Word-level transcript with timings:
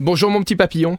Bonjour 0.00 0.28
mon 0.28 0.40
petit 0.42 0.56
papillon. 0.56 0.98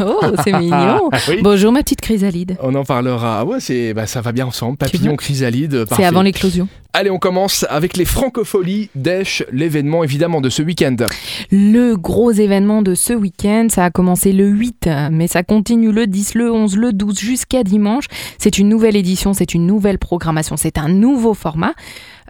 Oh, 0.00 0.20
c'est 0.42 0.52
mignon. 0.58 1.08
Oui. 1.28 1.38
Bonjour 1.40 1.70
ma 1.70 1.84
petite 1.84 2.00
chrysalide. 2.00 2.56
On 2.60 2.74
en 2.74 2.84
parlera. 2.84 3.38
Ah 3.38 3.44
Ouais, 3.44 3.60
c'est 3.60 3.94
bah, 3.94 4.08
ça 4.08 4.20
va 4.22 4.32
bien 4.32 4.46
ensemble. 4.46 4.76
Papillon, 4.76 5.14
chrysalide. 5.14 5.84
C'est 5.94 6.04
avant 6.04 6.22
l'éclosion. 6.22 6.66
Allez, 6.96 7.10
on 7.10 7.18
commence 7.18 7.66
avec 7.70 7.96
les 7.96 8.04
francopholies 8.04 8.88
d'Esch, 8.94 9.42
l'événement 9.50 10.04
évidemment 10.04 10.40
de 10.40 10.48
ce 10.48 10.62
week-end. 10.62 10.94
Le 11.50 11.96
gros 11.96 12.30
événement 12.30 12.82
de 12.82 12.94
ce 12.94 13.12
week-end, 13.12 13.66
ça 13.68 13.86
a 13.86 13.90
commencé 13.90 14.30
le 14.30 14.46
8, 14.46 14.88
mais 15.10 15.26
ça 15.26 15.42
continue 15.42 15.90
le 15.90 16.06
10, 16.06 16.36
le 16.36 16.52
11, 16.52 16.76
le 16.76 16.92
12 16.92 17.18
jusqu'à 17.18 17.64
dimanche. 17.64 18.04
C'est 18.38 18.58
une 18.58 18.68
nouvelle 18.68 18.94
édition, 18.94 19.32
c'est 19.32 19.54
une 19.54 19.66
nouvelle 19.66 19.98
programmation, 19.98 20.56
c'est 20.56 20.78
un 20.78 20.88
nouveau 20.88 21.34
format. 21.34 21.74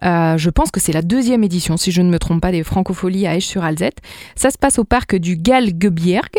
Euh, 0.02 0.38
je 0.38 0.48
pense 0.48 0.70
que 0.70 0.80
c'est 0.80 0.92
la 0.92 1.02
deuxième 1.02 1.44
édition, 1.44 1.76
si 1.76 1.92
je 1.92 2.00
ne 2.00 2.08
me 2.08 2.18
trompe 2.18 2.40
pas, 2.40 2.50
des 2.50 2.62
francopholies 2.62 3.26
à 3.26 3.36
Esch-sur-Alzette. 3.36 3.98
Ça 4.34 4.50
se 4.50 4.56
passe 4.56 4.78
au 4.78 4.84
parc 4.84 5.14
du 5.14 5.36
Galgebjerg. 5.36 6.30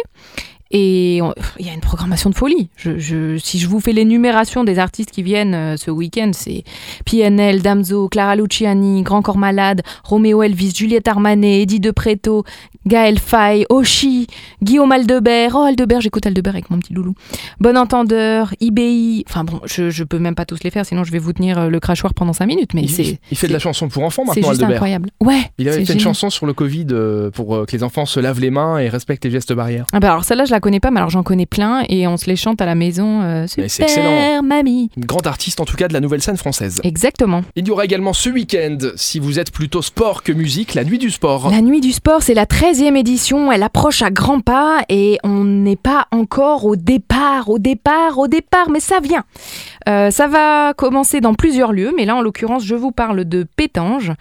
Et 0.71 1.17
il 1.59 1.65
y 1.65 1.69
a 1.69 1.73
une 1.73 1.79
programmation 1.79 2.29
de 2.31 2.35
folie. 2.35 2.69
Je, 2.75 2.97
je- 2.97 3.37
si 3.37 3.59
je 3.59 3.67
vous 3.67 3.79
fais 3.79 3.91
l'énumération 3.93 4.63
des 4.63 4.79
artistes 4.79 5.11
qui 5.11 5.21
viennent 5.23 5.53
euh, 5.53 5.77
ce 5.77 5.91
week-end, 5.91 6.31
c'est 6.33 6.63
PNL, 7.05 7.61
Damso, 7.61 8.09
Clara 8.09 8.35
Luciani, 8.35 9.03
Grand 9.03 9.21
Corps 9.21 9.37
Malade, 9.37 9.81
Roméo 10.03 10.41
Elvis, 10.43 10.73
Juliette 10.75 11.07
Armanet, 11.07 11.61
Eddie 11.61 11.79
De 11.79 11.91
Preto, 11.91 12.43
Gaël 12.87 13.19
Faye, 13.19 13.65
Oshi, 13.69 14.27
Guillaume 14.63 14.91
Aldebert. 14.91 15.51
Oh, 15.55 15.63
Aldebert, 15.63 16.01
j'écoute 16.01 16.25
Aldebert 16.25 16.53
avec 16.53 16.69
mon 16.69 16.79
petit 16.79 16.93
loulou. 16.93 17.13
Bon 17.59 17.77
Entendeur, 17.77 18.53
IBI. 18.59 19.23
Enfin 19.29 19.43
bon, 19.43 19.61
je, 19.65 19.89
je 19.91 20.03
peux 20.03 20.19
même 20.19 20.35
pas 20.35 20.45
tous 20.45 20.63
les 20.63 20.71
faire, 20.71 20.85
sinon 20.85 21.03
je 21.03 21.11
vais 21.11 21.19
vous 21.19 21.33
tenir 21.33 21.57
euh, 21.59 21.69
le 21.69 21.79
crachoir 21.79 22.13
pendant 22.15 22.33
5 22.33 22.45
minutes. 22.47 22.73
Mais 22.73 22.81
il, 22.81 22.89
c'est 22.89 23.19
il 23.31 23.37
fait 23.37 23.47
de 23.47 23.53
la 23.53 23.59
chanson 23.59 23.87
pour 23.87 24.03
enfants 24.03 24.23
c'est 24.33 24.39
maintenant, 24.41 24.49
Aldebert. 24.51 24.69
incroyable. 24.71 25.09
Ouais. 25.19 25.41
Il 25.59 25.67
avait 25.69 25.79
c'est 25.79 25.85
fait 25.85 25.93
une 25.93 25.99
chanson 25.99 26.29
sur 26.31 26.45
le 26.47 26.53
Covid 26.53 26.87
euh, 26.91 27.29
pour 27.31 27.65
que 27.67 27.71
les 27.71 27.83
enfants 27.83 28.05
se 28.07 28.19
lavent 28.19 28.39
les 28.39 28.49
mains 28.51 28.79
et 28.79 28.89
respectent 28.89 29.25
les 29.25 29.31
gestes 29.31 29.53
barrières. 29.53 29.85
Ah 29.93 29.99
bah 29.99 30.11
alors 30.11 30.23
celle-là, 30.25 30.45
je 30.45 30.54
la 30.55 30.59
connais 30.59 30.79
pas, 30.79 30.91
mais 30.91 30.99
alors 30.99 31.09
j'en 31.09 31.23
connais 31.23 31.45
plein 31.45 31.83
et 31.89 32.07
on 32.07 32.17
se 32.17 32.25
les 32.27 32.35
chante 32.35 32.61
à 32.61 32.65
la 32.65 32.75
maison. 32.75 33.21
euh, 33.21 33.45
c'est 33.47 33.61
excellent. 33.63 33.87
Super 33.89 34.43
mamie. 34.43 34.89
Une 34.97 35.05
grande 35.05 35.27
artiste 35.27 35.59
en 35.59 35.65
tout 35.65 35.75
cas 35.75 35.87
de 35.87 35.93
la 35.93 35.99
nouvelle 35.99 36.21
scène 36.21 36.37
française. 36.37 36.81
Exactement. 36.83 37.43
Il 37.55 37.67
y 37.67 37.71
aura 37.71 37.85
également 37.85 38.13
ce 38.13 38.29
week-end, 38.29 38.77
si 38.95 39.19
vous 39.19 39.39
êtes 39.39 39.51
plutôt 39.51 39.81
sport 39.81 40.23
que 40.23 40.31
musique, 40.31 40.73
la 40.73 40.83
nuit 40.83 40.97
du 40.97 41.11
sport. 41.11 41.51
La 41.51 41.61
nuit 41.61 41.81
du 41.81 41.91
sport, 41.91 42.23
c'est 42.23 42.33
la 42.33 42.45
13e 42.45 42.95
édition, 42.95 43.51
elle 43.51 43.63
approche 43.63 44.01
à 44.01 44.09
grands 44.11 44.39
pas 44.39 44.81
et 44.89 45.17
on 45.23 45.43
n'est 45.43 45.75
pas 45.75 46.07
encore 46.11 46.65
au 46.65 46.75
départ, 46.75 47.49
au 47.49 47.59
départ, 47.59 48.17
au 48.17 48.27
départ, 48.27 48.69
mais 48.69 48.79
ça 48.79 48.99
vient. 48.99 49.23
Euh, 49.87 50.09
ça 50.09 50.27
va 50.27 50.73
commencer 50.73 51.21
dans 51.21 51.33
plusieurs 51.35 51.73
lieux, 51.73 51.93
mais 51.95 52.05
là 52.05 52.15
en 52.15 52.21
l'occurrence 52.21 52.63
je 52.65 52.75
vous 52.75 52.91
parle 52.91 53.25
de 53.25 53.45
Pétange. 53.55 54.13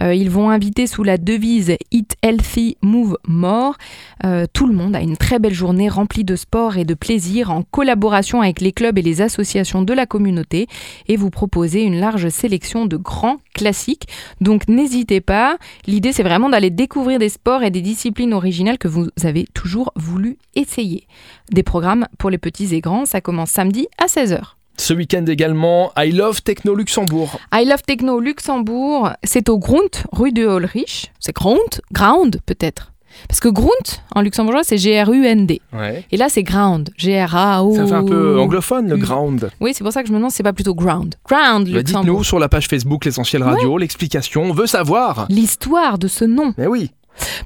Euh, 0.00 0.14
ils 0.14 0.30
vont 0.30 0.50
inviter 0.50 0.86
sous 0.86 1.04
la 1.04 1.18
devise 1.18 1.76
Eat 1.90 2.16
Healthy, 2.22 2.76
Move 2.82 3.18
More. 3.28 3.76
Euh, 4.24 4.46
tout 4.52 4.66
le 4.66 4.74
monde 4.74 4.96
a 4.96 5.00
une 5.00 5.16
très 5.16 5.38
belle 5.38 5.54
journée 5.54 5.81
remplie 5.88 6.24
de 6.24 6.36
sport 6.36 6.76
et 6.76 6.84
de 6.84 6.94
plaisir 6.94 7.50
en 7.50 7.62
collaboration 7.62 8.40
avec 8.40 8.60
les 8.60 8.72
clubs 8.72 8.98
et 8.98 9.02
les 9.02 9.20
associations 9.20 9.82
de 9.82 9.92
la 9.92 10.06
communauté 10.06 10.66
et 11.08 11.16
vous 11.16 11.30
proposer 11.30 11.82
une 11.82 11.98
large 11.98 12.28
sélection 12.28 12.86
de 12.86 12.96
grands 12.96 13.38
classiques. 13.54 14.08
Donc 14.40 14.68
n'hésitez 14.68 15.20
pas, 15.20 15.58
l'idée 15.86 16.12
c'est 16.12 16.22
vraiment 16.22 16.48
d'aller 16.48 16.70
découvrir 16.70 17.18
des 17.18 17.28
sports 17.28 17.62
et 17.62 17.70
des 17.70 17.80
disciplines 17.80 18.34
originales 18.34 18.78
que 18.78 18.88
vous 18.88 19.08
avez 19.22 19.46
toujours 19.54 19.92
voulu 19.96 20.38
essayer. 20.54 21.06
Des 21.50 21.62
programmes 21.62 22.06
pour 22.18 22.30
les 22.30 22.38
petits 22.38 22.74
et 22.74 22.80
grands, 22.80 23.06
ça 23.06 23.20
commence 23.20 23.50
samedi 23.50 23.88
à 23.98 24.06
16h. 24.06 24.40
Ce 24.78 24.94
week-end 24.94 25.24
également, 25.26 25.92
I 25.96 26.10
Love 26.12 26.42
Techno 26.42 26.74
Luxembourg. 26.74 27.38
I 27.52 27.64
Love 27.64 27.82
Techno 27.82 28.18
Luxembourg, 28.18 29.10
c'est 29.22 29.48
au 29.48 29.58
Grunt, 29.58 30.04
rue 30.12 30.32
de 30.32 30.46
Holrich. 30.46 31.12
C'est 31.20 31.34
Grunt 31.34 31.80
Ground 31.92 32.40
peut-être. 32.46 32.92
Parce 33.28 33.40
que 33.40 33.48
Grunt, 33.48 33.68
en 34.14 34.20
luxembourgeois, 34.20 34.64
c'est 34.64 34.78
G-R-U-N-D. 34.78 35.60
Ouais. 35.72 36.04
Et 36.10 36.16
là, 36.16 36.28
c'est 36.28 36.42
Ground, 36.42 36.90
G-R-A-O. 36.96 37.74
Ça 37.76 37.86
fait 37.86 37.92
un 37.94 38.04
peu 38.04 38.38
anglophone 38.40 38.88
le 38.88 38.96
Mm. 38.96 39.00
ground. 39.00 39.50
Oui, 39.60 39.72
c'est 39.74 39.84
pour 39.84 39.92
ça 39.92 40.02
que 40.02 40.08
je 40.08 40.12
me 40.12 40.18
demande 40.18 40.30
c'est 40.32 40.42
pas 40.42 40.52
plutôt 40.52 40.74
Ground. 40.74 41.14
Ground 41.28 41.68
Bah. 41.70 41.82
Dites-nous 41.82 42.24
sur 42.24 42.38
la 42.38 42.48
page 42.48 42.68
Facebook 42.68 43.04
L'Essentiel 43.04 43.42
Radio 43.42 43.78
l'explication, 43.78 44.42
on 44.44 44.52
veut 44.52 44.66
savoir. 44.66 45.26
L'histoire 45.28 45.98
de 45.98 46.08
ce 46.08 46.24
nom. 46.24 46.54
Mais 46.58 46.66
oui. 46.66 46.90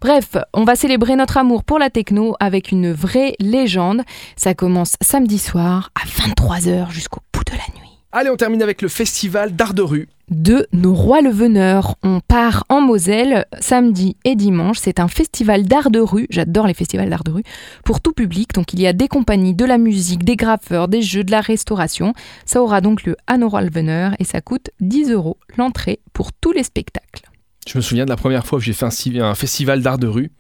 Bref, 0.00 0.36
on 0.54 0.64
va 0.64 0.76
célébrer 0.76 1.16
notre 1.16 1.38
amour 1.38 1.64
pour 1.64 1.78
la 1.78 1.90
techno 1.90 2.36
avec 2.40 2.70
une 2.70 2.92
vraie 2.92 3.34
légende. 3.40 4.02
Ça 4.36 4.54
commence 4.54 4.94
samedi 5.00 5.38
soir 5.38 5.90
à 5.94 6.06
23h 6.06 6.90
jusqu'au 6.90 7.20
bout 7.32 7.42
de 7.44 7.52
la 7.52 7.80
nuit. 7.80 7.90
Allez, 8.12 8.30
on 8.30 8.36
termine 8.36 8.62
avec 8.62 8.80
le 8.80 8.88
festival 8.88 9.54
d'art 9.56 9.74
de 9.74 9.82
rue. 9.82 10.08
De 10.30 10.66
nos 10.72 10.94
rois 10.94 11.20
le 11.20 11.30
veneur. 11.30 11.96
On 12.02 12.20
part 12.20 12.64
en 12.68 12.80
Moselle 12.80 13.46
samedi 13.60 14.16
et 14.24 14.34
dimanche. 14.34 14.78
C'est 14.80 15.00
un 15.00 15.08
festival 15.08 15.64
d'art 15.64 15.90
de 15.90 16.00
rue. 16.00 16.26
J'adore 16.30 16.66
les 16.66 16.74
festivals 16.74 17.10
d'art 17.10 17.24
de 17.24 17.30
rue. 17.30 17.42
Pour 17.84 18.00
tout 18.00 18.12
public. 18.12 18.52
Donc 18.54 18.72
il 18.72 18.80
y 18.80 18.86
a 18.86 18.92
des 18.92 19.08
compagnies, 19.08 19.54
de 19.54 19.64
la 19.64 19.78
musique, 19.78 20.24
des 20.24 20.36
graffeurs, 20.36 20.88
des 20.88 21.02
jeux, 21.02 21.24
de 21.24 21.30
la 21.30 21.40
restauration. 21.40 22.12
Ça 22.44 22.62
aura 22.62 22.80
donc 22.80 23.04
lieu 23.04 23.16
à 23.26 23.38
nos 23.38 23.48
rois 23.48 23.62
le 23.62 23.70
veneur 23.70 24.14
et 24.18 24.24
ça 24.24 24.40
coûte 24.40 24.70
10 24.80 25.10
euros 25.10 25.38
l'entrée 25.56 26.00
pour 26.12 26.32
tous 26.32 26.52
les 26.52 26.62
spectacles. 26.62 27.30
Je 27.66 27.78
me 27.78 27.82
souviens 27.82 28.04
de 28.04 28.10
la 28.10 28.16
première 28.16 28.46
fois 28.46 28.58
que 28.58 28.64
j'ai 28.64 28.72
fait 28.72 28.86
un 29.20 29.34
festival 29.34 29.82
d'art 29.82 29.98
de 29.98 30.06
rue. 30.06 30.30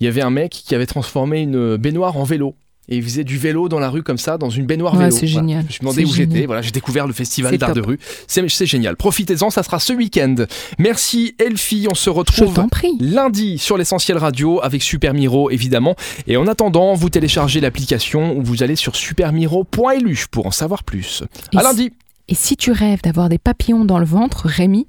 Il 0.00 0.04
y 0.04 0.08
avait 0.08 0.22
un 0.22 0.30
mec 0.30 0.50
qui 0.50 0.74
avait 0.74 0.86
transformé 0.86 1.40
une 1.40 1.76
baignoire 1.76 2.16
en 2.16 2.24
vélo. 2.24 2.54
Et 2.88 2.96
il 2.96 3.02
faisait 3.02 3.24
du 3.24 3.36
vélo 3.36 3.68
dans 3.68 3.78
la 3.78 3.90
rue 3.90 4.02
comme 4.02 4.16
ça, 4.18 4.38
dans 4.38 4.48
une 4.50 4.64
baignoire 4.66 4.94
Ouais, 4.94 5.04
vélo. 5.06 5.16
c'est 5.16 5.26
Voilà. 5.26 5.40
génial. 5.40 5.64
Je 5.68 5.84
me 5.86 5.92
C'est 5.92 6.04
où 6.04 6.12
j'étais. 6.12 6.46
Voilà, 6.46 6.62
j'ai 6.62 6.70
découvert 6.70 7.06
le 7.06 7.12
festival 7.12 7.56
d'art 7.58 7.74
de 7.74 7.80
rue. 7.82 7.98
C'est 8.26 8.66
génial. 8.66 8.96
Profitez-en, 8.96 9.50
ça 9.50 9.62
sera 9.62 9.78
ce 9.78 9.92
week-end. 9.92 10.34
Merci 10.78 11.34
Elfie, 11.38 11.86
on 11.90 11.94
se 11.94 12.08
retrouve 12.10 12.66
lundi 13.00 13.58
sur 13.58 13.76
l'essentiel 13.76 14.16
radio 14.18 14.60
avec 14.62 14.82
Super 14.82 15.12
Miro 15.14 15.50
évidemment. 15.50 15.96
Et 16.26 16.36
en 16.36 16.46
attendant, 16.46 16.94
vous 16.94 17.10
téléchargez 17.10 17.60
l'application 17.60 18.36
ou 18.36 18.42
vous 18.42 18.62
allez 18.62 18.76
sur 18.76 18.96
supermiro.lu 18.96 20.24
pour 20.30 20.46
en 20.46 20.50
savoir 20.50 20.82
plus. 20.84 21.22
Et 21.52 21.58
À 21.58 21.62
lundi. 21.62 21.92
Et 22.28 22.34
si 22.34 22.56
tu 22.56 22.72
rêves 22.72 23.00
d'avoir 23.02 23.28
des 23.28 23.38
papillons 23.38 23.84
dans 23.84 23.98
le 23.98 24.04
ventre, 24.04 24.46
Rémi, 24.48 24.86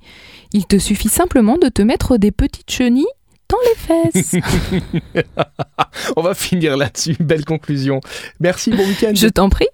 il 0.53 0.65
te 0.65 0.77
suffit 0.77 1.07
simplement 1.09 1.57
de 1.57 1.69
te 1.69 1.81
mettre 1.81 2.17
des 2.17 2.31
petites 2.31 2.69
chenilles 2.69 3.05
dans 3.49 3.57
les 3.65 4.11
fesses. 4.13 4.35
On 6.15 6.21
va 6.21 6.33
finir 6.33 6.77
là-dessus. 6.77 7.15
Belle 7.19 7.45
conclusion. 7.45 8.01
Merci, 8.39 8.71
bon 8.71 8.85
week-end. 8.85 9.13
Je 9.15 9.27
t'en 9.27 9.49
prie. 9.49 9.69